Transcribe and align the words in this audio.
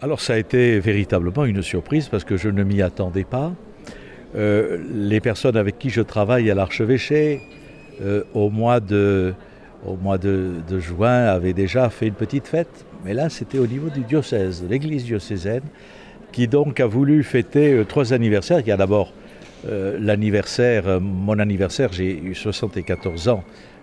Alors 0.00 0.20
ça 0.20 0.34
a 0.34 0.36
été 0.36 0.78
véritablement 0.78 1.44
une 1.44 1.60
surprise 1.60 2.08
parce 2.08 2.22
que 2.22 2.36
je 2.36 2.48
ne 2.48 2.62
m'y 2.62 2.82
attendais 2.82 3.24
pas. 3.24 3.52
Euh, 4.36 4.78
les 4.94 5.20
personnes 5.20 5.56
avec 5.56 5.78
qui 5.78 5.90
je 5.90 6.02
travaille 6.02 6.48
à 6.52 6.54
l'archevêché, 6.54 7.40
euh, 8.00 8.22
au 8.32 8.48
mois, 8.48 8.78
de, 8.78 9.34
juin, 10.78 11.24
avaient 11.24 11.52
déjà 11.52 11.90
fait 11.90 12.06
une 12.06 12.14
petite 12.14 12.46
fête. 12.46 12.86
Mais 13.04 13.12
là, 13.12 13.28
c'était 13.28 13.58
au 13.58 13.66
niveau 13.66 13.90
du 13.90 14.02
diocèse, 14.02 14.62
de 14.62 14.68
l'église 14.68 15.04
diocésaine, 15.04 15.64
qui 16.30 16.46
donc 16.46 16.78
a 16.78 16.86
voulu 16.86 17.24
fêter 17.24 17.72
euh, 17.72 17.84
trois 17.84 18.12
anniversaires. 18.12 18.60
Il 18.60 18.68
y 18.68 18.72
a 18.72 18.76
d'abord 18.76 19.12
l'anniversaire, 19.64 21.00
mon 21.00 21.40
anniversaire, 21.40 21.92
j'ai 21.92 22.16
eu 22.16 22.32
74 22.32 23.26
ans 23.28 23.42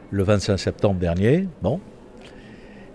le 0.09 0.23
25 0.23 0.57
septembre 0.57 1.01
dernier. 1.01 1.49
Bon, 1.61 1.81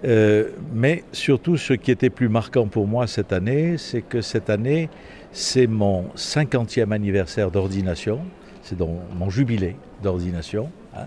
mais 0.02 1.04
surtout, 1.12 1.56
ce 1.56 1.74
qui 1.74 1.90
était 1.90 2.10
plus 2.10 2.28
marquant 2.28 2.66
pour 2.66 2.86
moi 2.86 3.06
cette 3.06 3.32
année, 3.32 3.76
c'est 3.78 4.02
que 4.02 4.20
cette 4.20 4.50
année, 4.50 4.88
c'est 5.32 5.66
mon 5.66 6.06
50e 6.16 6.92
anniversaire 6.92 7.50
d'ordination, 7.50 8.20
c'est 8.62 8.77
donc 8.77 8.98
mon 9.16 9.30
jubilé 9.30 9.77
d'ordination, 10.02 10.70
hein, 10.96 11.06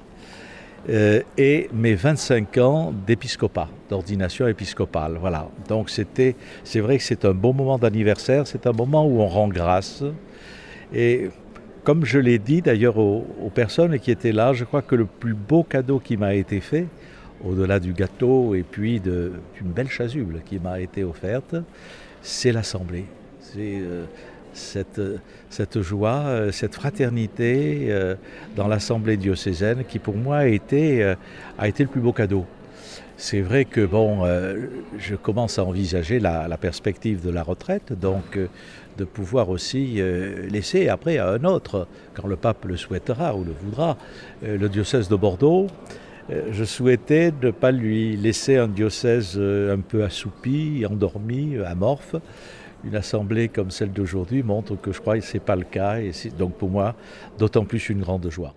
euh, 0.89 1.21
et 1.37 1.70
mes 1.73 1.95
25 1.95 2.57
ans 2.57 2.93
d'épiscopat, 3.07 3.70
d'ordination 3.89 4.48
épiscopale. 4.48 5.17
Voilà. 5.20 5.48
Donc 5.70 5.89
c'était, 5.89 6.35
c'est 6.63 6.81
vrai 6.81 6.98
que 6.98 7.03
c'est 7.03 7.23
un 7.23 7.34
bon 7.34 7.53
moment 7.53 7.77
d'anniversaire, 7.77 8.48
c'est 8.48 8.67
un 8.67 8.73
moment 8.73 9.05
où 9.05 9.21
on 9.21 9.27
rend 9.27 9.48
grâce. 9.48 10.03
Et 10.93 11.29
comme 11.85 12.03
je 12.03 12.20
l'ai 12.20 12.37
dit 12.37 12.62
d'ailleurs 12.62 12.98
aux, 12.98 13.25
personnes 13.53 13.98
qui 13.99 14.12
étaient 14.12 14.34
là, 14.34 14.51
je 14.51 14.65
crois 14.65 14.81
que 14.81 14.95
le 14.95 15.05
plus 15.05 15.34
beau 15.34 15.63
cadeau 15.63 15.99
qui 15.99 16.17
m'a 16.17 16.34
été 16.34 16.59
fait, 16.59 16.87
au-delà 17.45 17.79
du 17.79 17.93
gâteau 17.93 18.55
et 18.55 18.63
puis 18.63 18.99
d'une 18.99 19.71
belle 19.71 19.89
chasuble 19.89 20.41
qui 20.45 20.59
m'a 20.59 20.79
été 20.79 21.03
offerte, 21.03 21.55
c'est 22.21 22.51
l'Assemblée. 22.51 23.05
C'est 23.41 23.81
euh, 24.99 25.17
cette, 25.49 25.81
joie, 25.81 26.26
euh, 26.27 26.51
cette 26.51 26.76
fraternité 26.76 27.87
euh, 27.90 28.15
dans 28.55 28.68
l'Assemblée 28.68 29.18
diocésaine 29.18 29.84
qui 29.84 29.99
pour 29.99 30.15
moi 30.15 30.37
a 30.37 30.45
été, 30.45 31.15
le 31.59 31.85
plus 31.85 32.01
beau 32.01 32.13
cadeau. 32.13 32.45
C'est 33.18 33.41
vrai 33.41 33.65
que 33.65 33.87
je 34.98 35.15
commence 35.15 35.59
à 35.59 35.63
envisager 35.63 36.20
la, 36.20 36.57
perspective 36.59 37.23
de 37.23 37.29
la 37.29 37.43
retraite, 37.43 37.93
donc 37.93 38.37
de 38.98 39.03
pouvoir 39.05 39.49
aussi 39.49 40.01
laisser 40.49 40.90
après 40.90 41.20
à 41.20 41.29
un 41.29 41.43
autre, 41.43 41.87
quand 42.15 42.27
le 42.27 42.35
pape 42.35 42.65
le 42.65 42.75
souhaitera 42.75 43.35
ou 43.35 43.43
le 43.43 43.53
voudra, 43.63 43.98
le 44.41 44.68
diocèse 44.68 45.09
de 45.09 45.15
Bordeaux. 45.15 45.68
Je 46.29 46.63
souhaitais 46.63 47.34
ne 47.41 47.52
pas 47.52 47.71
lui 47.71 48.16
laisser 48.16 48.57
un 48.57 48.68
diocèse 48.68 49.38
un 49.38 49.79
peu 49.79 50.04
assoupi, 50.04 50.85
endormi, 50.90 51.57
amorphe, 51.65 52.15
une 52.85 52.96
assemblée 52.96 53.49
comme 53.49 53.71
celle 53.71 53.91
d'aujourd'hui 53.91 54.43
montre 54.43 54.76
que 54.76 54.91
je 54.91 55.02
crois 55.02 55.18
que 55.18 55.26
ce 55.26 55.34
n'est 55.34 55.40
pas 55.40 55.55
le 55.55 55.63
cas. 55.63 55.99
Et 55.99 56.12
donc 56.38 56.54
pour 56.55 56.70
moi, 56.70 56.96
d'autant 57.38 57.65
plus 57.65 57.90
une 57.90 58.02
grande 58.02 58.30
joie. 58.30 58.54